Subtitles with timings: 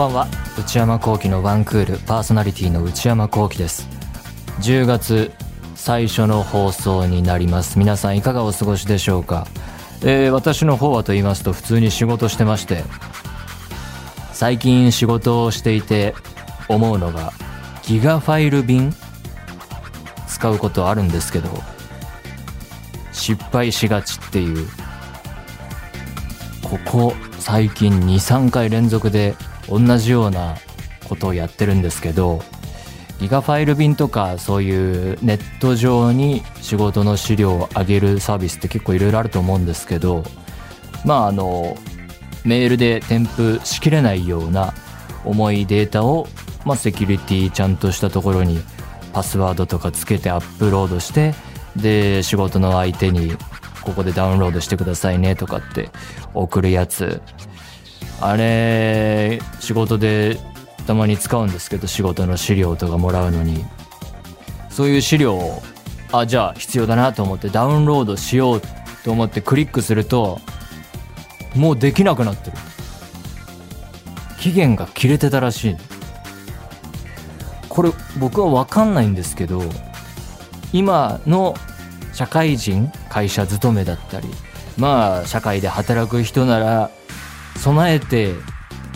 [0.00, 0.28] ばんは。
[0.58, 3.86] 内山聖輝のワンクールパーソナリティの内山聖輝です。
[4.60, 5.30] 10月
[5.74, 7.78] 最初の放送になります。
[7.78, 9.46] 皆さんいかがお過ごしでしょうか、
[10.02, 12.82] えー、私の方はと言いますと普通に仕事してまして
[14.32, 16.14] 最近仕事をしていて
[16.70, 17.32] 思うのが
[17.82, 18.94] ギガファイル便？
[20.28, 21.50] 使うことあるんですけど
[23.12, 24.66] 失敗しがちっていう。
[26.62, 29.34] ここ最近23回連続で
[29.70, 30.56] 同じような
[31.08, 32.42] ことをやってるんですけど
[33.20, 40.24] ギガファイル便とかそういうネット上に仕事の資料を上げるサービスって結構いろいろあると思うんですけど
[41.04, 41.76] まああの
[42.44, 44.72] メールで添付しきれないような
[45.24, 46.26] 重いデータを、
[46.64, 48.58] まあ、セキュリティちゃんとしたところに
[49.12, 51.34] パスワードとかつけてアップロードして
[51.76, 53.36] で仕事の相手に
[53.82, 55.90] ここでダウンロードしてくださいねとかって
[56.34, 57.20] 送るやつ
[58.20, 60.38] あれ仕事で
[60.86, 63.64] たまに使うんですけど仕事の資料とかもらうのに。
[64.70, 65.62] そういう資料を
[66.12, 68.62] あじゃあ必要だなと思ってダウンロードしよう
[69.04, 70.40] と思ってクリックすると
[71.54, 72.56] もうできなくなってる。
[74.38, 75.76] 期限が切れてたらしい。
[77.68, 79.62] これ僕は分かんないんですけど
[80.72, 81.54] 今の
[82.12, 84.28] 社会人会社勤めだったり
[84.76, 86.90] まあ社会で働く人なら
[87.60, 88.34] 備えて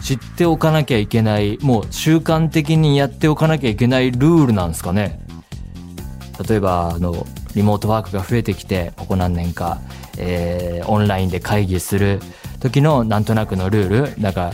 [0.03, 5.21] 知っておかなきゃいけないもう習慣的にやっておかなきゃいけないルールなんですかね。
[6.49, 9.81] 例えばあのリモートワークが増えてきてここ何年か、
[10.19, 12.21] えー、オンラインで会議する
[12.59, 14.21] 時のなんとなくのルール。
[14.21, 14.53] なんか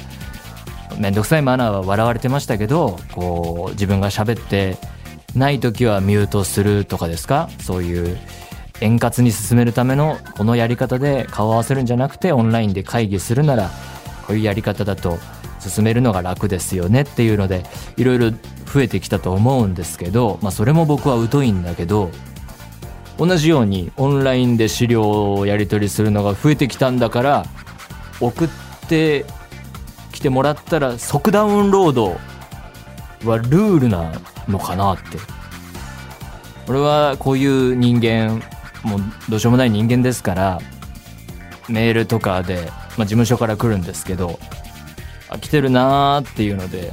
[0.99, 4.77] 面倒くさいマナーは笑われてましたけどこう自分が喋って
[5.35, 7.49] ない時はミュートするとかですか。
[7.61, 8.19] そういう
[8.81, 13.71] 円滑に進めるためのこのやり方で顔を合わせるんじゃなくてオンラインで会議するなら
[14.31, 15.19] こういうやり方だと
[15.59, 17.65] 進めるのが楽ですよねっていうので
[17.97, 22.13] いろいろ増えてきたと思うんですけど、まあ、それも僕は疎いんだけど
[23.19, 27.45] 同じようにオンラインで資料をやり取りするのが増えてきたんだから
[28.21, 28.49] 送っ
[28.89, 29.27] て
[30.13, 32.11] きてもらったら即ダウンロード
[33.29, 34.13] はルールな
[34.49, 35.19] のかなって。
[36.69, 38.41] 俺はこういう人間
[38.85, 40.61] もうどうしようもない人間ですから
[41.69, 44.39] メールとかで、まあ、事務所から来るんですけど
[45.31, 46.93] あ来てるなーっていうので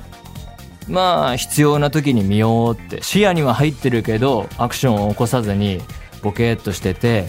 [0.88, 3.04] まあ必要な時に見ようって。
[3.04, 5.82] 視野には入ってるけどアクションを起こさずに
[6.24, 7.28] ボケーっとしてて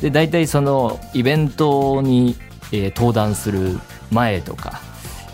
[0.00, 2.36] で大体そのイベントに、
[2.70, 3.80] えー、登壇する
[4.12, 4.80] 前とか、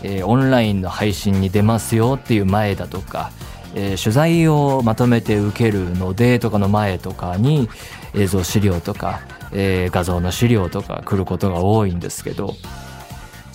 [0.01, 3.31] えー、オンラインの配信に出ますよっていう前だとか
[3.75, 7.69] えー、取材をまとめて受けるのでとかの前とかに
[8.15, 9.21] 映像資料とか、
[9.51, 12.55] え、画像の資料とか来ることが多いんですけど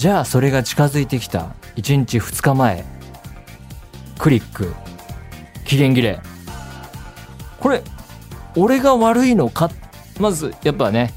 [0.03, 1.55] じゃあそれが近づいてきた。
[1.77, 2.85] 1日2日前。
[4.19, 4.75] クリック。
[5.65, 6.19] 期限切れ。
[7.61, 7.85] これ
[8.57, 9.71] 俺が悪いのか？
[10.19, 11.15] まずやっぱね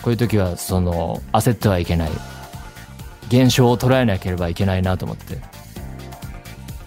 [0.00, 2.10] こういう時はその焦ってはいけない。
[3.26, 5.36] 現象を捉えなければいけないなと思って。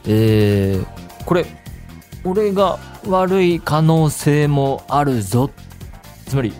[0.08, 1.46] えー、これ
[2.24, 5.52] 俺が悪い可能性もあるぞ。
[6.26, 6.52] つまり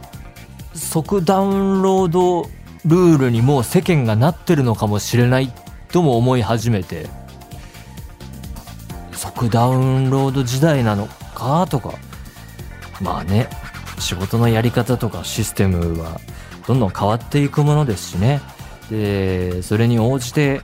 [0.76, 2.57] 即ダウンロード
[2.88, 5.52] ルールにもう世間がなってるのかもしれない
[5.92, 7.08] とも思い始めて
[9.12, 11.94] 即ダウンロード時代なのかとか。
[13.02, 13.48] まあね
[14.00, 16.20] 仕事のやり方とかシステムは
[16.68, 18.42] どんどん変わっていくものですしね。
[18.90, 20.62] でそれに応じて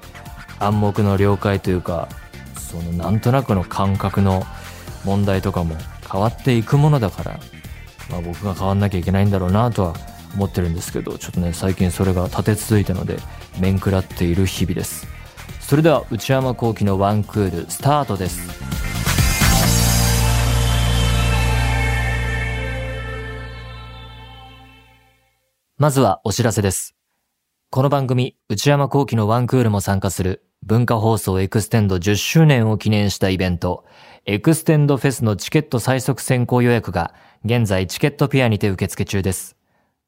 [0.59, 2.07] 暗黙の了解というか
[2.57, 4.43] そのなんとなくの感覚の
[5.03, 5.75] 問題とかも
[6.09, 7.39] 変わっていくものだから、
[8.09, 9.95] まあ、僕が変わんなきゃいけないんだろうなとは
[10.33, 13.17] 思ってるんですけどちょっとね最近それが立て続いたので
[13.59, 15.07] 面食らっている日々です。
[15.59, 18.73] それでは内山昂輝のワンクールスタートです。
[25.77, 26.95] まずはお知らせです。
[27.69, 33.83] この番組内山昂輝のワンクールも参加する文化放送エクステンド10周年を記念したイベント、
[34.25, 37.13] エクステンドフェスのチケット最速先行予約が
[37.43, 39.57] 現在チケットピアにて受付中です。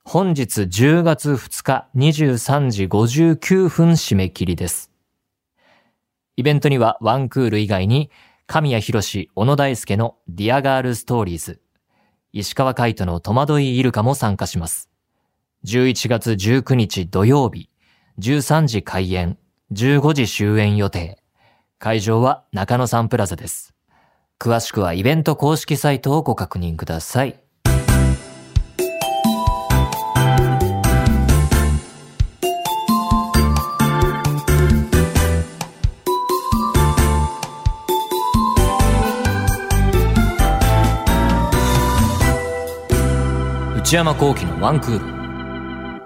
[0.07, 4.91] 本日10月2日23時59分締め切りです。
[6.37, 8.11] イベントにはワンクール以外に
[8.45, 11.59] 神谷浩史、小野大輔のディアガールストーリーズ、
[12.33, 14.91] 石川界人の戸惑いイルカも参加します。
[15.65, 17.71] 11月19日土曜日、
[18.19, 19.39] 13時開演、
[19.71, 21.17] 15時終演予定。
[21.79, 23.73] 会場は中野サンプラザです。
[24.39, 27.44] 詳しくはイベント公式サイトをご確認ください。
[43.85, 46.01] 内山幸喜のワンクール。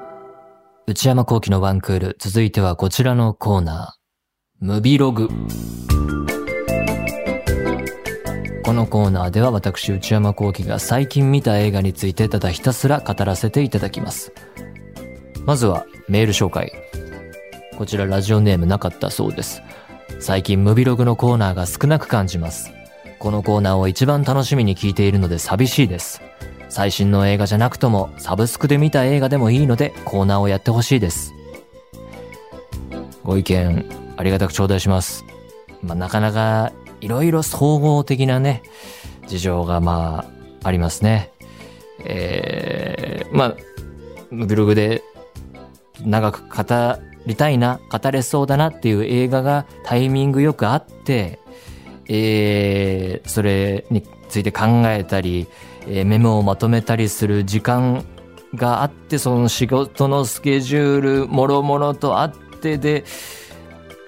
[0.86, 2.18] 内山幸喜のワンクール。
[2.20, 4.66] 続いてはこちらのコーナー。
[4.66, 5.30] ムビログ。
[8.66, 14.34] このコーナーでは私内山幸喜が最近見た映画についてただひたすら語らせていただきます。
[15.46, 16.74] まずはメール紹介。
[17.78, 19.62] こちらラジオネームなかったそうです。
[20.20, 22.74] 最近ムビログのコーナーが少なく感じます。
[23.20, 26.22] このコーナーを一番楽しみに聞いているので寂しいです。
[26.70, 31.34] 最新の映画じゃなくともサブスクで見た映画でもいいのでコーナーをやってほしいです。
[33.24, 33.86] ご意見
[34.18, 35.26] ありがたく頂戴します。
[35.82, 36.72] まあ、なかなか
[37.02, 38.64] いろいろ総合的なね、
[39.28, 40.26] 事情がま
[40.64, 41.32] あありますね。
[42.00, 43.56] えー、まあ、
[44.32, 45.04] ブログで
[46.02, 51.40] 長く語りたいな、語れそうだなっていう映画がタイミングよくあって、
[52.08, 55.48] えー、それについて考えたり、
[55.92, 58.06] えー、メモをまとめたりする時間
[58.56, 63.04] があって、その仕事のスケジュール、もろもろとあってで、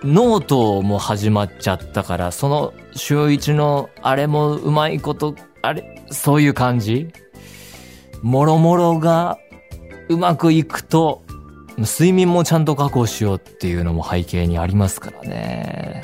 [0.03, 7.11] ノートも始まっちゃったから、その週一のあれもうまいこと、あれ、そういう感じ？
[8.21, 9.37] もろもろが
[10.09, 11.23] うまくいくと、
[11.77, 16.03] 睡眠もちゃんと確保しようっていうのも背景にありますからね。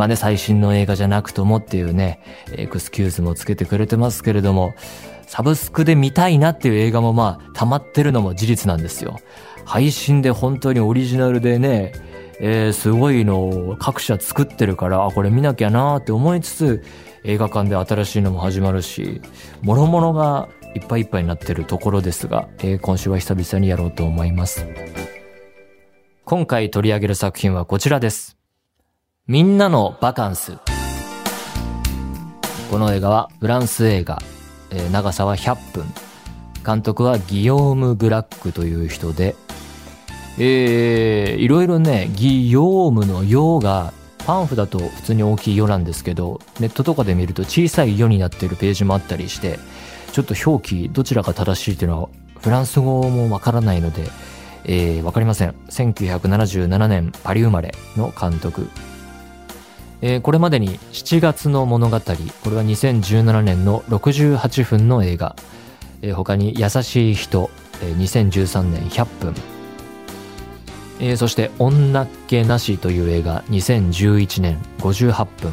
[0.00, 2.20] まあね、最新の映画じゃなくともっていうね、
[2.52, 4.72] エクスキューズもつけてくれてますけれども、
[5.26, 9.18] サブスクで見たいなっていう映画もまあ、溜まってるのも事実なんですよ。
[9.66, 11.92] 配信で本当にオリジナルでね、
[12.40, 16.82] えー、すごいのを各社作ってるから、あ、これ見なきゃなーって思いつつ、
[17.22, 19.20] 映画館で新しいのも始まるし、
[19.60, 24.66] もろもろがいっぱいいっぱいになってるところですが、えー、今週は久々にやろうと思います。
[26.24, 28.39] 今回取り上げる作品はこちらです。
[29.30, 30.58] みんなのバカンス。
[32.68, 34.20] この映画はフランス映画、
[34.72, 35.84] えー、長さは100分。
[36.66, 39.36] 監督はギヨーム・ブラックという人で、
[40.36, 43.92] えー、いろいろね、ギヨームのヨが
[44.26, 49.60] パンフだと普通に大きいよなんですけど、ネットとかで見ると小さいよになってるページもあったりして、
[50.10, 52.08] ちょっと表記どちらが正しいっていうのは
[52.40, 54.08] フランス語もわからないので、
[54.64, 55.54] えー、かりません。
[55.68, 58.68] 1977年パリ生まれの監督。
[60.02, 62.04] えー、これまでに7月の物語、こ
[62.50, 65.36] れは2017年の68分の映画、
[66.02, 67.50] えー、他に優しい人、
[67.82, 69.34] えー、2013年100分、
[71.00, 75.52] えー、そして女っ気なしという映画2011年58分、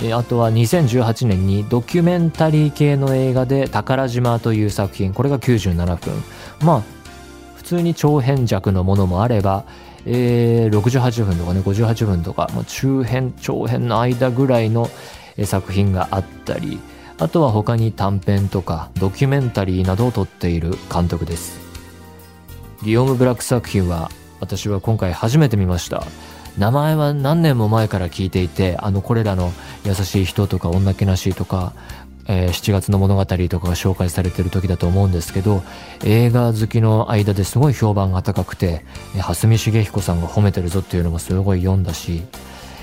[0.00, 6.24] えー、あとは2018年にドキュメンタリー系の映画で宝島という作品、これが97分。
[6.60, 6.97] まあ、
[7.68, 9.64] 通に長編弱のものもあれば、
[10.06, 14.88] えー、68分とかね58分とかもう中編長編の間ぐらいの
[15.44, 16.80] 作品があったり
[17.18, 21.58] あとは他に短編とかドキュメンタリーなどを撮っている監督です。
[22.84, 26.04] ギオム・ブラック作品は私は今回初めて見ました。
[26.56, 29.52] 名前は何年も前から聞いていてあのこれらの
[29.84, 31.72] 優しい人とか女気なしとか
[32.28, 35.62] えー、7月の物語とかが紹介されてる時だと思うんですけど
[36.04, 38.84] 映画好きの間ですごい評判が高くて
[39.16, 42.22] 蓮見茂彦さんが褒めてるぞっていうのもすごい読んだし、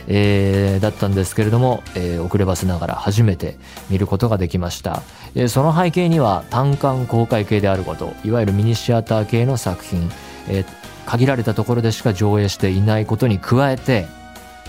[0.08, 3.58] えー、だったんですけれども、えー、遅ればせながら初めて
[3.90, 5.04] 見ることができました、
[5.36, 10.10] え、その背景には単館公開系であることいわゆるミニシアター系の作品、
[10.50, 10.66] え、
[11.06, 14.08] 限られたところでしか上映していないことに加えて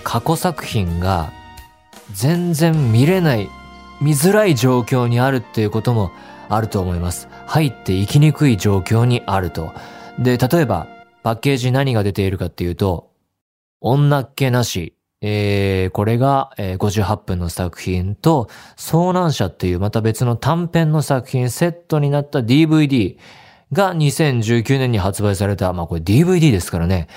[0.04, 1.32] 過去作品が
[2.12, 3.48] 全然見れない
[4.00, 6.12] 見づらい状況にあるっていうことも
[6.48, 7.28] あると思います。
[7.46, 9.72] 入っていきにくい状況にあると。
[10.18, 10.86] で、例えば、
[11.22, 13.10] パッケージ何が出ているかっていうと、
[13.80, 14.92] 女っ気なし。
[15.22, 23.16] えー、これが、えー、58分の作品と、遭難者っていうまた別の短編の作品セットになった DVD
[23.72, 27.08] が2019年に発売された、まあこれ DVD ですからね。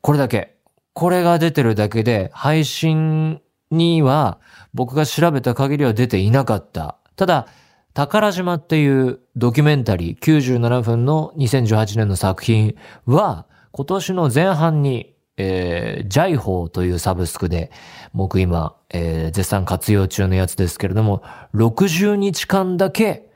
[0.00, 0.56] これだけ。
[0.94, 3.40] これが出てるだけで、配信
[3.70, 4.38] には
[4.74, 6.96] 僕が調べた限りは出ていなかった。
[7.16, 7.46] ただ、
[7.92, 17.72] 宝島っていうドキュメンタリー97分の2018年の作品は今年の前半に、えー、ジャイホーというサブスクで
[18.14, 21.22] 僕今、えー、絶賛活用中のやつですけれども
[21.54, 23.28] 60日間だけ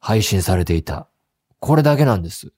[0.00, 1.08] 配信されていた。
[1.60, 2.52] これだけなんです。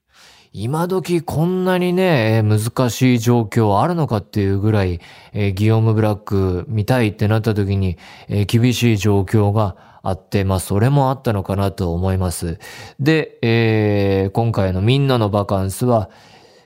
[0.53, 4.99] 今時こんなにね、難しい状況あるのかっていうぐらい、
[5.31, 12.59] え、ギオーム・ブラック見たいってなった時に、え、厳しい状況があって、まあそれもあったのかなと思います。
[12.99, 16.09] で、えー、今回のみんなのバカンスは、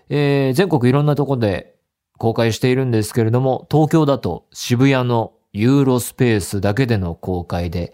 [0.10, 1.76] えー、全国いろんなとこで
[2.18, 7.94] 公開しているんですけれども、東京だと渋谷のユーロスペースだけでの公開で、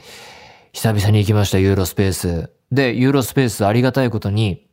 [0.72, 2.50] 久々に行きました、ユーロスペース。
[2.72, 4.71] で、ユーロスペースありがたいことに、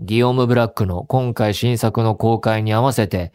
[0.00, 3.32] ギオム・ブラックの今回新作の公開に合わせて、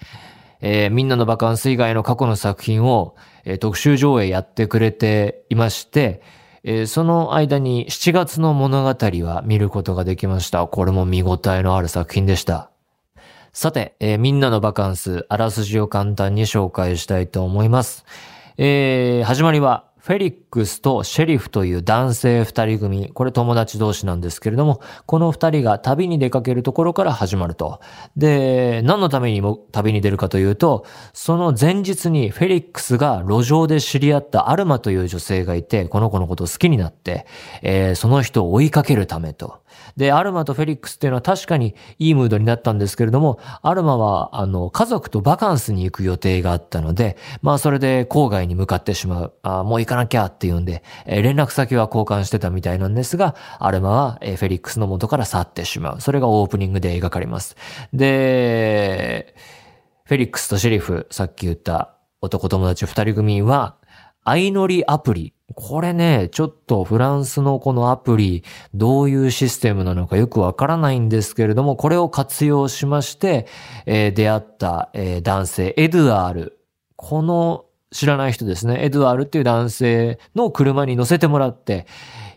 [0.61, 6.21] えー、みんなのバカンス以外の過去の作品を、えー、特集上映やってくれていまして、
[6.63, 10.65] えー、その間に7月の物語は見ることができました。
[10.67, 12.71] これも見応えのある作品でした。
[13.51, 18.05] さて、えー、みんなのバカンス、あらすじを簡単に紹介したいと思います。
[18.57, 27.79] えー、始まりは、フェリックスとシェリフという男性二人組、これ友達同士なんですけれども、この二人が旅に出かけるところから始まると。
[28.17, 37.25] で、何のためにも旅に出るかというと、その前日にフェリックスが路上で知り合ったアルマという女性がいて、この子のことを好きになって、
[37.61, 39.62] えー、その人を追いかけるためと。
[39.97, 49.33] で、アルマとフェリックスっていうのは確かにいいムードになったんですけれども、アルマは、あの、家族とバカンスに行く予定があったので、まあそれで郊外に向かってしまう。
[49.43, 56.01] あもう行かなきゃっていうんで、えー、連絡先は交換してたみたいなんですが、アルマは、えー、フェリックスの元から去ってしまう。
[56.01, 57.55] それがオープニングで描かれます。
[57.93, 59.35] で、
[60.05, 63.77] フェリックスとシェリフ、さっき言った男友達二人組は、
[64.25, 65.33] 相乗りアプリ。
[65.55, 68.43] これね、ちょっとフランスのこのアプリ、
[68.73, 73.47] どういうシステムなのかよくわからないんですけれども、これを活用しまして、
[73.85, 76.59] えー、出会った、えー、男性、エドアール。
[76.95, 78.83] この知らない人ですね。
[78.83, 81.85] エドアールっていう男性の車に乗せてもらって、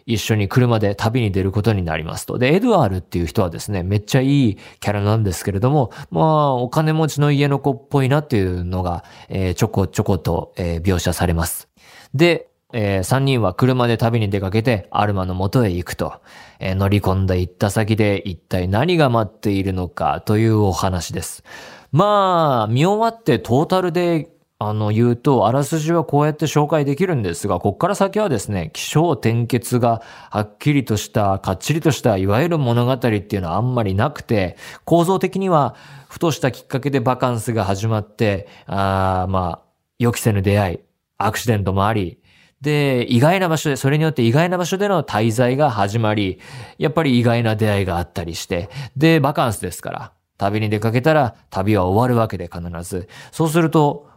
[0.07, 2.39] 一緒に車で旅に出ることになりますと。
[2.39, 11.69] で、エドワールっていう人はですね、めっちゃいいキャラなんですけれども、まあ、お金持ちの家の子っぽいなっていうのが、えー、ちょこちょこと、えー、描写されます。
[12.15, 16.21] で、えー、3人は車で旅に出かけてアルマの元へ行くと、
[16.61, 21.43] えー、乗り込んで行った先で一体何が待っているのかというお話です。
[21.91, 24.29] まあ、見終わってトータルで
[24.59, 35.75] あの言うと、あらすじはこうやって紹介できるんですが、こっから先はですね、気象転結がはっきりとした、かっちりとした、いわゆる物語っていうのはあんまりなくて、構造的には、
[36.09, 39.67] ふとしたきっかけでバカンスが始まって、あまあ、
[39.99, 40.79] 予期せぬ出会い、
[41.19, 42.19] アクシデントもあり、
[42.61, 46.41] で、意外な場所で、それによって意外な場所での滞在が始まり、
[46.79, 53.09] やっぱり意外な出会いがあったりして、で、バカンスですから、旅に出かけたら旅は終わるわけで必ず。
[53.33, 54.09] そうすると、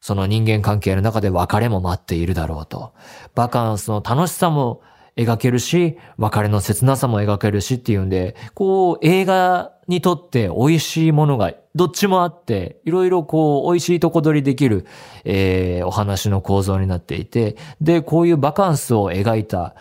[0.00, 2.92] その人間関係の中で別れも待っているだろうと。
[3.34, 4.82] バカンスの楽しさも
[5.16, 14.86] 描けるし、別れの切なさも描けるしっていうんで、こう映画にとって美味しいものがどっちもあって、いろいろこう美味しいとこ取りできる、
[15.24, 19.74] えー、お話の構造になっていて、で、こういうバカンスを描いた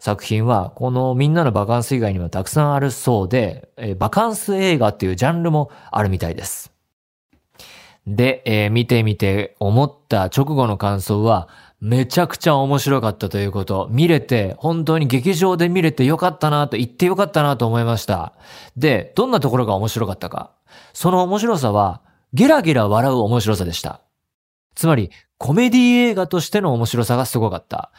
[0.00, 6.72] 作品は、このみんなのバカンス以外にもたくさんあるそうで、えー、バカンス映画っていうジャンルもあるみたいです。
[8.06, 11.48] で、えー、見てみて思った直後の感想は、
[11.80, 13.88] めちゃくちゃ面白かったということ。
[13.90, 18.34] 見れて、本当に劇場で見れてよかったなと言ってよかったなと思いました。
[18.76, 20.52] で、どんなところが面白かったか。
[20.92, 22.02] その面白さは、
[22.34, 24.02] ゲラゲラ笑う面白さでした。
[24.74, 27.92] つまり、コメディ映画としての面白さがすごかった。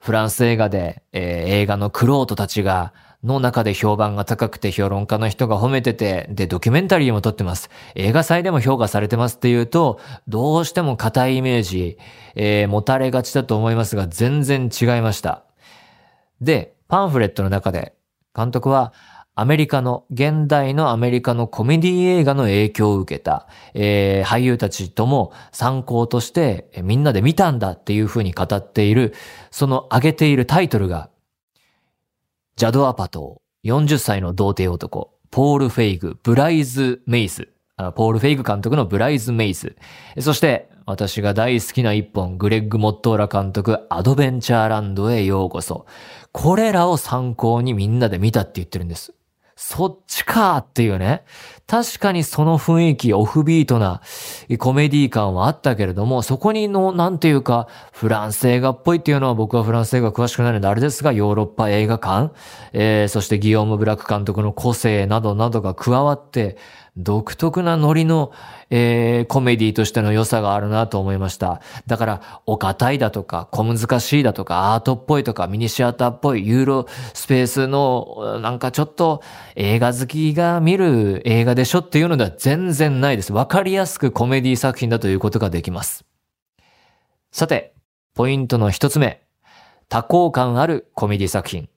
[0.00, 2.92] フランス映画で、えー、映画のクロートたちが
[3.24, 7.70] の中で評判が高くて評論家の人が褒めてて、で、ドキュメンタリーも撮ってます。
[7.94, 11.98] 映画祭でも評価されてますっていうと、どうしても硬いイメージ、
[12.34, 15.44] えー、持たれがちだと思いますが、全然違いました。
[16.40, 17.94] で、パンフレットの中で、
[18.36, 18.92] 監督は、
[19.34, 29.14] アメリカの、現代のアメリカのコメディ映画の影響を受けた、えー、俳優たちとも参考として、みんなで見たんだっていうふうに語っている、
[29.50, 31.08] その挙げているタイトルが、
[32.54, 37.48] ジャド・アパトー、40歳の童貞男、ポール・フェイグ、ブライズ・メイス、
[37.96, 39.74] ポール・フェイグ監督のブライズ・メイス、
[40.20, 45.86] そして私が大好きな一本、グレッグ・モットーラ監督、アドベンチャーランドへようこそ。
[46.30, 49.14] これらを参考にみんなで見たって言ってるんです。
[49.56, 51.24] そっちかーっていうね。
[51.72, 54.02] 確かにその雰囲気、オフビートな
[54.58, 62.34] コメディ感はあったけれども、そこにの、なんていうか、フランス映画っぽいっていうのは僕はフランス映画詳しくないのであれですが、ヨーロッパ映画館、
[62.74, 66.58] えー、そしてギオーム・ブラック監督の個性などなどが加わって、
[66.96, 68.32] 独特なノリの、
[68.68, 71.62] えー、コメディとしての良さがあるなと思いました。
[71.86, 79.22] だから、お堅いだとか、小難しいだとか、アートっぽいとか、ミニシアターっぽい、ユーロスペースの、なんかちょっと
[79.56, 83.32] 映画好きが見る映画でしょっていうのでは全然ないです。
[83.32, 86.04] わかりやすくコメディ作品だということができます。
[87.30, 87.74] さて、
[88.14, 89.22] ポイントの一つ目。
[89.88, 91.71] 多幸感あるコメディ作品。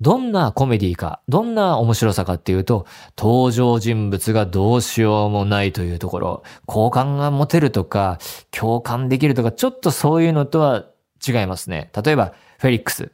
[0.00, 2.86] どんなコメディか、どんな面白さかっていうと、
[3.18, 8.18] 登場人物がどうしようもないというところ、好感が持てるとか、
[8.50, 10.86] 共感できるとか、ちょっとそういうのとは
[11.26, 11.90] 違いますね。
[12.02, 13.12] 例えば、フェリックス。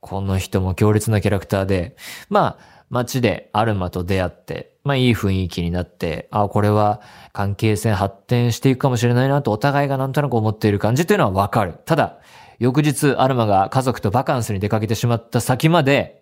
[0.00, 1.96] この人も強烈なキャラクターで、
[2.28, 7.00] まあ、街でアルマと出会って、まあいい雰囲気になって、あこれは
[7.32, 11.74] 関係性発展していくかもしれないなとお互いがなんとなく思っている感じっていうのはわかる。
[11.86, 12.18] ただ、
[12.58, 16.21] 翌日アルマが家族とバカンスに出かけてしまった先まで、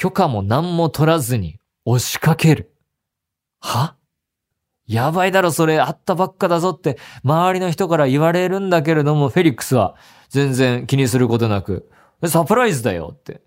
[0.00, 2.72] 許可も何も取らずに押しかける。
[3.60, 3.96] は？
[4.86, 9.96] やばいだろそれ、あったばっかだぞって周りの人から言われるんだけれども、フェリックスは
[10.30, 11.90] 全然気にすることなく、
[12.24, 13.42] サプライズだよって。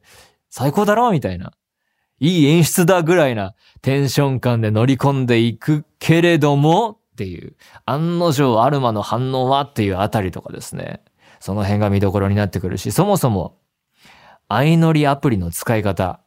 [0.51, 1.53] 最高だろみたいな。
[2.19, 7.55] いい演出だぐらいなテンション感で乗り込んでいくけれどもっていう、
[7.88, 11.01] 案の定アルマの反応はっていうあたりとかですね。
[11.39, 13.57] その辺が見どころになってくるし、そもそも、
[14.50, 16.19] 相乗りアプリの使い方。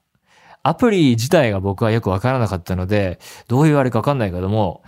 [0.69, 4.83] アプリ自体が僕はよくわからなかったので、どういうあれかわかんないけども、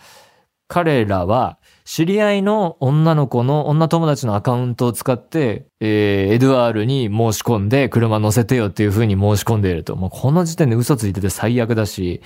[0.67, 9.95] 彼らは知り合いの女の子の女友達のアカウントを使って、えー、エドワールに申し込んで車乗せてよっていう風に申し込んでいると。
[9.95, 12.23] もうこの時点で嘘ついてて最悪だし、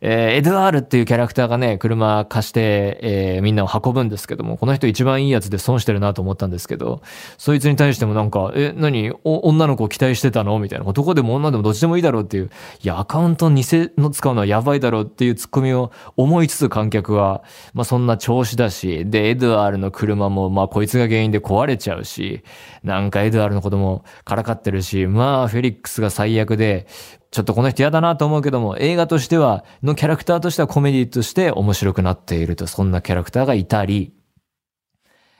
[0.00, 7.02] えー、エドワールっていうキャラクターがね、車貸して、えー、みんなを運ぶんですけども、この人一番いいやつで損してるなと思ったんですけど、
[7.36, 9.12] そいつに対してもなんか、え、何？
[9.24, 10.58] 女の子を期待してたの？
[10.60, 10.84] みたいな。
[10.84, 12.50] 男でも女でもどっちでもいいだろうっていう、
[12.82, 13.64] いや、アカウント偽
[13.96, 17.42] の使うのはやばいだろうっていうツッコミを思いつつ観客は、
[17.74, 22.44] まあそんな調子だし、で、エドワールの車も、まあこいつが原因で壊れちゃうし、
[22.84, 26.86] なんかエドワールの子供からかってるし、まあフェリックスが最悪で、
[27.30, 34.14] ちょっとこの人嫌だなと思うけども、映画としては、のキャラクターとしてはコメディとして面白くなっていると、そんなキャラクターがいたり、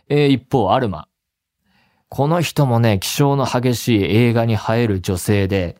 [0.08, 1.08] えー、一方、アルマ。
[2.10, 5.76] この人もね、気性の激しい映画に映える女性で、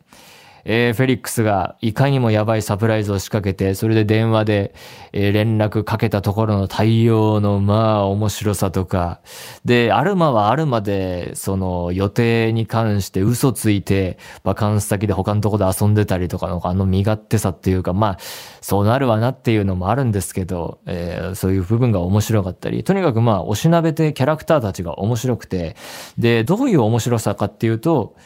[0.64, 4.74] えー、フェリックスがいかにもやばいサプライズを仕掛けて、それで電話で、
[5.12, 9.20] えー、連絡かけたところの対応の、まあ、面白さとか。
[9.64, 18.18] で、アルマはアルマで、その予定に関して嘘ついて、バカンス先で他のとこで遊んでたりとかの、あの身勝手さっていうか、まあ、
[18.60, 25.76] そうなるわなっていうのもあるんですけど、えー、そういう部分が面白かったり、とにかくまあ、おしなべてキャラクターたちが面白くて、
[26.18, 28.16] で、どういう面白さかっていうと、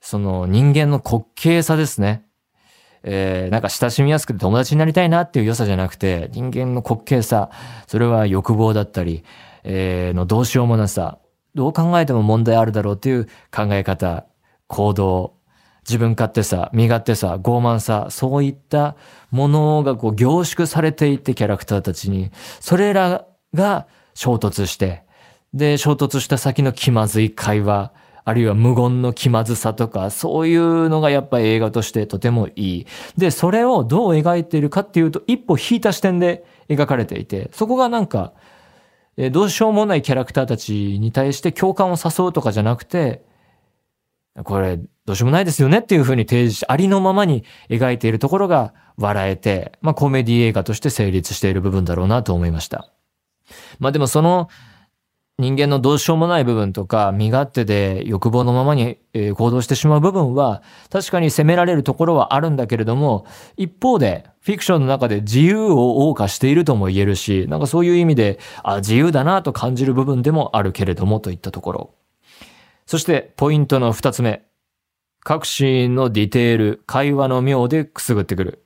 [0.00, 2.24] その人間の滑稽さですね。
[3.02, 7.50] えー、なんか親しみやすくて友達になりたいなっていう良さじゃなくて、人間の滑稽さ、
[7.86, 9.24] それは欲望だったり、
[9.64, 11.18] えー、のどうしようもなさ、
[11.54, 14.26] どう考えても問題あるだろうっていう考え方、
[14.66, 15.34] 行動、
[15.88, 18.96] 自分勝手さ、身勝手さ、傲慢さ、そういった
[19.30, 22.30] ものがこう凝縮されていってキャラクターたちに、
[22.60, 25.04] それらが衝突して、
[25.54, 27.92] で、衝突した先の気まずい会話、
[28.28, 32.86] あるいは無言の気まずさとか、そういうのがやっぱり映画としてとてもいい。
[33.16, 38.34] で、それをどう描いているかっていうと、一歩引いた視点で描かれていて、そこがなんか、
[39.16, 43.24] えどうしようもないキャラクターたちに対して共感を誘うとかじゃなくて、
[44.44, 52.92] これ、どうしようもないですよねっていうふうに提示し、ありのままに描いているところが笑えて、まあコメディ映画として成立している部分だろうなと思いました。
[53.78, 54.50] まあでもその
[55.40, 63.24] 人間のどうしようもない部分とか、身勝手で欲望のままに行動してしまう部分は、確かに責められるところはあるんだけれども、
[63.56, 71.94] 一方で、フィクションの中で自由を謳歌しているとも言えるし、なんかそういう意味で、あ、自由だなと感じる部分でもあるけれども、といったところ。
[72.86, 74.42] そして、ポイントの二つ目。
[75.20, 78.64] 各シーンのディテール、会話の妙でくすぐってくる。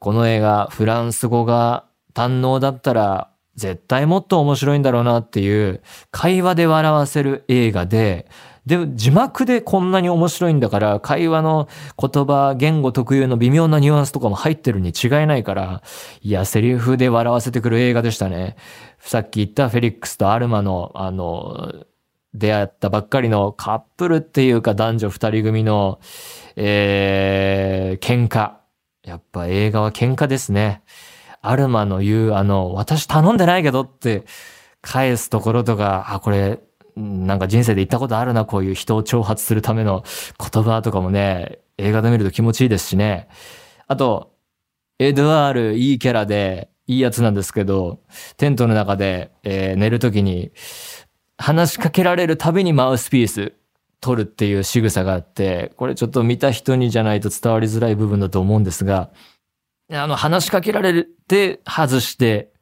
[0.00, 8.28] この映画、フランス語が堪能だったら絶対もっと面白いんだろうなっていう会話で笑わせる映画で、
[8.66, 15.82] で字幕でこんなに面白いんだから会話の言葉、言語特有の微妙なニュアンスとかも入ってるに違いないから、
[16.22, 18.56] いや、セリフで笑わせてくる映画でしたね。
[18.98, 21.86] さっき言ったフェリックスとアルマの、あの、
[22.34, 25.98] 出会ったばっかりのカップルっていうか男女二人組の、
[26.56, 28.52] えー、喧嘩。
[29.02, 30.82] やっぱ映画は喧嘩ですね。
[31.42, 34.24] アルマの言う、あの、私頼んでないけどって
[34.82, 36.60] 返すところとか、あ、これ、
[36.96, 40.04] なんか人生で言ったことあるな、こういう人を挑発するための
[40.38, 43.28] 言葉とかもね、映画で見ると気持ちいいですしね。
[43.86, 44.32] あと、
[44.98, 48.00] エドワールいいキャラで、いいやつなんですけど、
[48.36, 50.50] テントの中で、えー、寝るときに、
[51.38, 53.54] 話しかけられるたびにマウスピース
[54.00, 59.10] 取るっていう仕草があって、これちょっと見た人にじゃないと伝わりづらい部分だと思うんですが、
[59.92, 62.52] あの、話しかけられて、外して、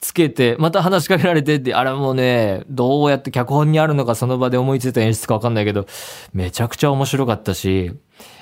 [0.00, 5.86] つけて、また話しかけられてって、あれもね、どうやって脚本にあるのかその場で思いついた演出かわかんないけど、
[6.32, 7.92] めちゃくちゃ面白かったし、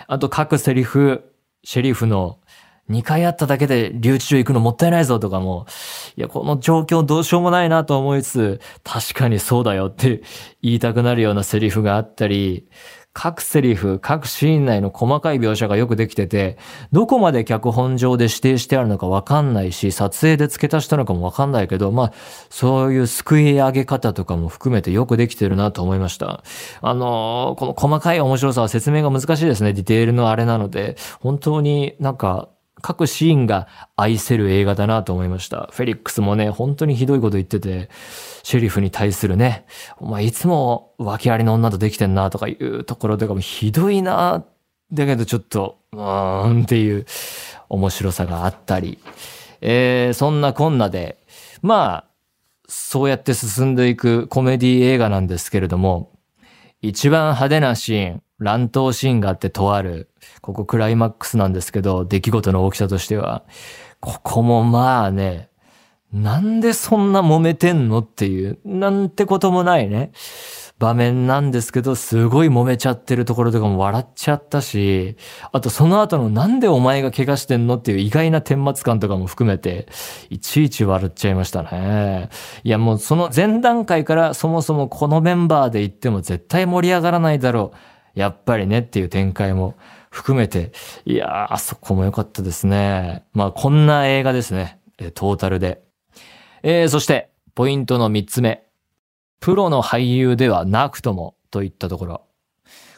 [0.09, 1.23] あと各セリフ、
[1.63, 2.41] シェリフの
[2.91, 5.67] 2回あっただけで留置所行くのもったいないぞとかも、
[6.17, 10.23] いや、この状況どうしようもないなと思いつつ、確かにそうだよって
[10.63, 12.69] 言いたくなるようなセリフがあったり、
[13.15, 16.57] 各セリフ、各シーン内の細かい描写がよくできてて、
[16.93, 22.13] どこまで脚本上で指定してあるのかわかんないし、撮影で付け足したのかもわかんないけど、まあ、
[22.49, 26.43] そういう救い上げ方とかも含めてよくできてるなと思いました。
[26.81, 29.75] あのー、この細かい面白さは説明が難しいですね。
[29.75, 32.49] ディテールのあれなので、本当になんか、
[32.83, 35.71] 各シーンが愛せる映画だなと思いました。
[35.73, 37.89] フェリックスもね、本当にひどいこと言ってて、
[38.43, 39.65] シェリフに対するね、
[39.99, 44.45] お前いつも訳ありの女とできてんなとかいうところとかもひどいな、
[44.93, 47.07] だけどちょっと、うーんっていう
[47.69, 48.99] 面白さがあったり、
[49.61, 51.19] えー、そんなこんなで、
[51.63, 52.13] まあ、
[52.69, 56.11] そうやって進んでいくコメディ映画なんですけれども、
[56.81, 63.45] 一番派手なシーン、乱闘シーンがあってとある、ここクライマックスなんですけど、出来事の大きさとしては、
[64.01, 65.49] ここもまあね、
[66.13, 70.13] なんでそんな揉めてんのっていう、なんてこともないね。
[70.83, 75.17] 場面なんですけど、すごい揉めちゃってるところとかも笑っちゃったし、
[75.53, 79.87] あとその後のなんでお前が怪我してんのっていう意外な顛末感とかも含めて、
[80.29, 82.31] いちいち笑っちゃいましたね。
[82.65, 87.92] いやもうその前段階からそもそもこのメンバーで行っても絶対盛り上がらないだろう。
[88.15, 89.75] やっぱりねっていう展開も
[90.11, 90.73] 含めて、
[91.05, 93.25] いやー、あそこも良かったですね。
[93.33, 94.79] まあ、こんな映画ですね。
[95.15, 95.83] トータルで。
[96.63, 98.65] えー、そして、ポイントの三つ目。
[99.41, 102.23] プロの俳優ではなくとも、といったところ。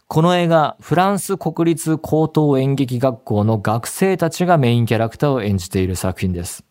[0.07, 6.65] この映画、フランス国立高等演劇学校の学生たちがメインキャラクターを演じている作品です。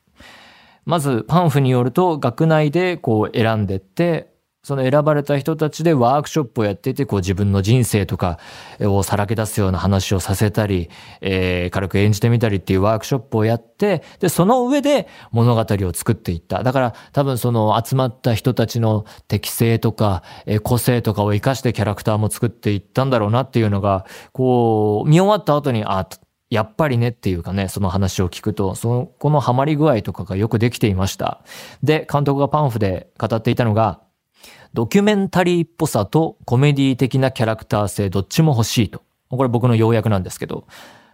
[0.86, 4.33] まず、パンフによると、学内でこう選んでって、
[4.66, 8.40] その選ばれた人たちでワークショップをやっていて、こう自分の人生とか
[8.80, 16.64] をさらけ出すような話をさせたり、えー、軽く演じてみたりっていうワークショップをやって、で、その上で物語を作っていった。
[16.64, 26.08] だから多分その集まった人たちの適性とか、えー、個性とかを活かしてキャラクターも作っていったんだろうなっていうのが、こう、見終わった後に、あ、
[26.50, 31.44] やっぱりねっていうかね、その話を聞くと、その、このハマり具合とかがよくできていました。
[31.82, 34.03] で、監督がパンフで語っていたのが、
[34.74, 39.04] ドキュメンタリーっぽさとコメディ的なキャラクター性どっちも欲しいと。
[39.30, 40.66] これ僕の要約なんですけど、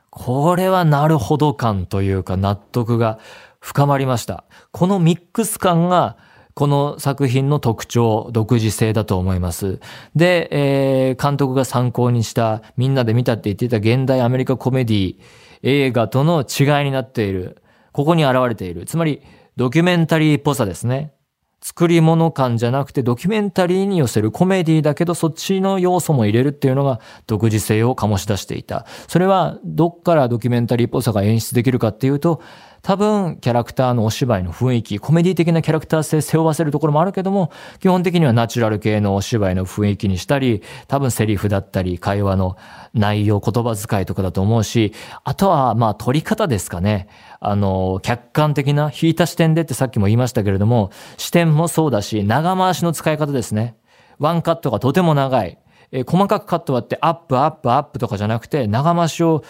[0.09, 3.19] これはなるほど感というか納得が
[3.59, 4.45] 深まりました。
[4.71, 6.17] このミックス感が
[6.53, 9.79] この作品の特徴、独自性だと思います。
[10.15, 15.15] で、えー、監督が参考にしたみんなで見たって言っていた現代アメリカコメディ
[15.63, 17.61] 映画との違いになっている。
[17.91, 18.85] ここに現れている。
[18.85, 19.21] つまり、
[19.57, 21.13] ドキュメンタリーっぽさですね。
[21.61, 28.85] 作り物感じゃなくてドキュメンタリーに寄せるコメディだけどそっちの要素も入れるっていうのが独自性を醸し出していた。
[29.07, 32.41] それはどっからドキュメンタリーっぽさが演出できるかっていうと
[32.81, 42.57] 多分キャラクターのお芝居の雰囲気、コメディ的なキャラクター性背負わせるところもあるけども、基本的にはナチュラル系のお芝居の雰囲気にしたり、多分セリフだったり、会話の
[42.93, 47.07] 内容、言葉遣いとかだと思うし、あとはまあ撮り方ですかね。
[47.39, 53.75] あの、客観的な引いた視点でってさっきも言いましたけれども、視点もそうだし、長回しの使い方ですね。
[54.19, 55.57] ワンカットがとても長い。
[55.91, 59.43] え細かくカットはってアップアップアップとかじゃなくて長回しを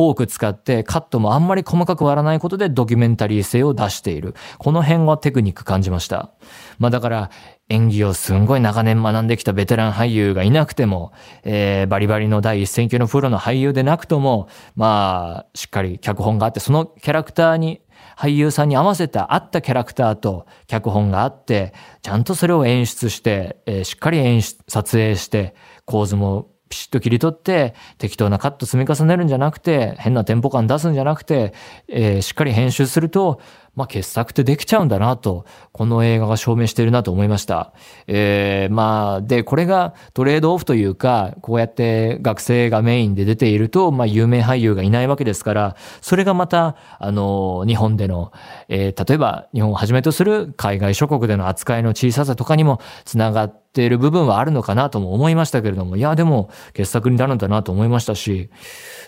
[0.00, 4.36] 多く使ってカットもあんまり細かく割らないことでドキュメンタリー性を出している。
[4.58, 6.30] この辺はテクニック感じました。
[6.78, 7.30] まあだから
[7.68, 17.82] 演技をすんごい長年学んできたベテラン俳優がいなくても、えー、バリバリの第一線級のプロの俳優でなくとも、まあ、しっかり脚本があって、そのキャラクターに
[18.16, 31.54] 俳優さんに合わせた合ったキャラクターと脚本があって、ちゃんとそれを演出して、えー、しっかり演出、撮影して、構図もピシッと切り取って適当なカット積み重ねるんじゃなくて変なテンポ感出すんじゃなくて、
[31.88, 33.40] えー、しっかり編集すると
[33.78, 37.72] まあ、傑作ってできちゃうんだなと、この映画が証明してるなと思いました。
[38.08, 48.32] えー、まあ、で、これがトレードオフというか、こうやって学生がメインで出ていると、まあ、有名俳優がいないわけですから、それがまた、あの、日本での、
[48.68, 58.50] えー、例えば、日本をはじめとする海外諸国での扱いの小ささとかにもつながっている部分はあるのかなとも思いましたけれども、いや、でも、傑作になるんだなと思いましたし、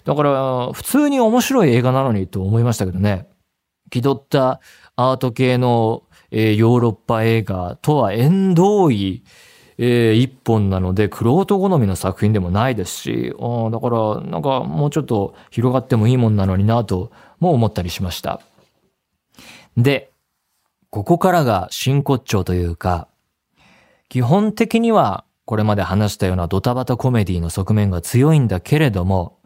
[0.04, 3.29] だから、普通に面白い映画なのにと思いましたけどね。
[3.90, 4.60] 気取った
[4.96, 9.24] アート系の、えー、ヨーロッパ映画とは縁遠い、
[9.78, 18.40] えー、一本なので、クロート好みの作品でもないですし、あだから、なんかもうちょっと広がってもいいもんなのになとも思ったりしました。
[19.76, 20.10] で、
[20.90, 23.08] ここからが真骨頂というか、
[24.08, 29.38] 基本的にはこれまで話したようなドタバタコメディの側面が強いんだけれども、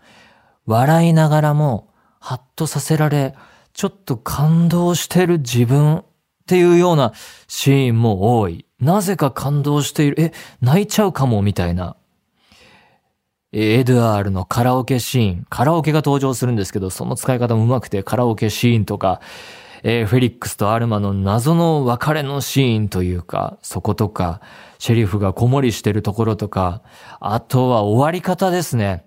[0.67, 3.35] 笑いながらもハッとさせられ、
[3.75, 6.05] ちょっと感動してる自分っ
[6.47, 7.13] ていうような
[7.49, 8.65] シーンも多い。
[8.81, 10.21] なぜか感動している。
[10.21, 11.97] え、泣いちゃうかもみたいな。
[13.53, 19.21] エドワールのカラオケシーン、カラオケが登場するんですけど、その使い方も上手くてカラオケシーンとか、
[19.83, 24.41] えー、フェリックスとアルマの謎の別れのシーンというか、そことか、
[24.79, 26.83] シェリフが子守してるところとか、
[27.21, 29.05] あとは終わり方ですね。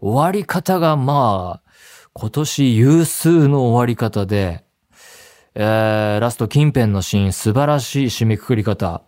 [0.00, 1.69] 終わり方がまあ、
[2.12, 4.64] 今年有数の終わり方で、
[5.54, 9.02] えー、ラスト近辺のシーン素晴らしい締めくくり方。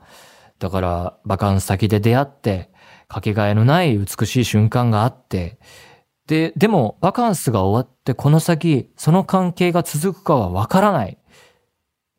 [0.61, 2.71] だから、バカンス先で出会って、
[3.09, 5.59] かけがえのない美しい瞬間があって、
[6.29, 11.19] で、でも、バカンスが終わってこの先、その関係が続くかはわからない。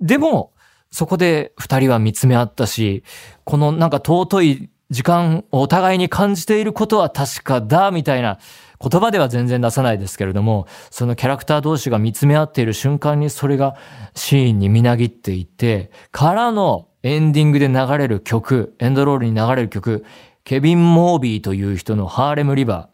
[0.01, 0.53] でも、
[0.91, 3.05] そこで二人は見つめ合ったし、
[3.45, 8.37] このなんか尊い時間をお互いに感じていることは確かだ、みたいな
[8.83, 13.77] 言葉では全然出さないですけれども、そのキャラクター同士が見つめ合っている瞬間にそれが
[14.13, 20.03] シーンにみなぎっていて、からのエンディングで流れる曲、エンドロールに流れる曲、
[20.43, 22.93] ケビン・モービーという人のハーレム・リバー。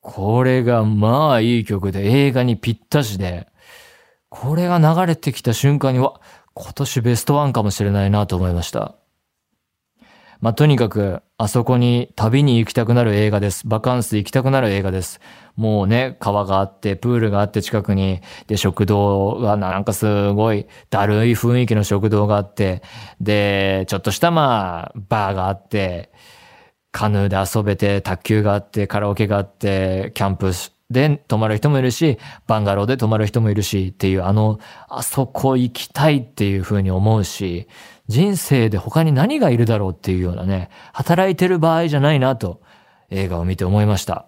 [0.00, 3.46] これがまあいい曲で映画にぴったしで、
[4.28, 6.20] これが流れてきた瞬間に、わ、
[6.54, 8.97] 今年ベストワンかもしれないなと思いました。
[10.40, 13.66] まあ、とにかく、あそこに旅に行きたくなる映画です。
[13.66, 15.20] バカンス行きたくなる映画です。
[15.56, 22.82] もうね、川があって、プールがあって近くに、で、食堂がなんかすごい、だるい雰囲気の食堂があって、
[23.20, 26.12] で、ちょっとしたまあ、バーがあって、
[26.92, 30.52] カヌーで遊べて、卓球があって、カラオケがあって、キャンプ
[30.90, 37.68] で泊まる人もいるし、バンガローで泊まる人もいるしっていう、あの、あそこ行きたいっていうふうに思うし、
[38.08, 42.60] 人生で他に何がいるだろうっていうようなね、働いてる場合じゃないなと
[43.10, 44.26] 映画を見て思いました。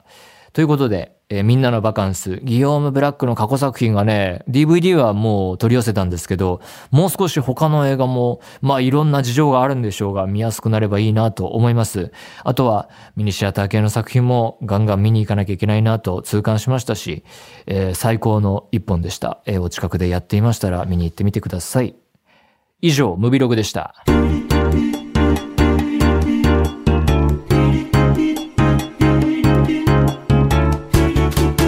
[0.52, 12.10] ということで、えー、みんなのバカンス、ギヨーム・ブラックの過去作品がね、DVD はもう取り寄せたんですけど、もう少し他の映画も、まあいろんな事情があるんでしょうが、見やすくなればいいなと思います。
[12.42, 17.22] あとは、ミニシアター系の作品もガンガン見に行かなきゃいけないなと痛感しましたし、
[17.66, 19.38] えー、最高の一本でした。
[19.46, 21.94] えー、お近くでやっていましたら見に行ってみてください。
[22.82, 23.94] 以上、ムビログでした。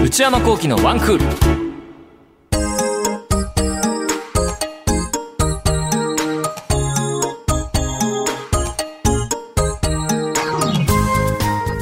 [0.03, 1.25] 内山幸喜のワンクール。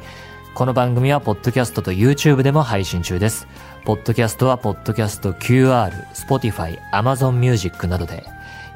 [0.55, 3.47] この番組は、ポッドキャストと YouTube でも配信中です。
[3.85, 8.25] ポッドキャストは、ポッドキャスト QR、Spotify、Amazon Music などで、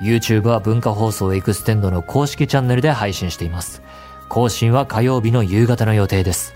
[0.00, 3.82] YouTube は文化放送エクステンドの公式チャンネルで配信しています。
[4.28, 6.54] 更新は火曜日の夕方の予定です。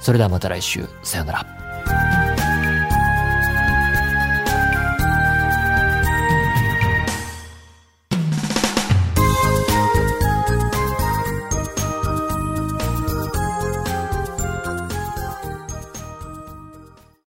[0.00, 2.31] それではまた来週、さよなら。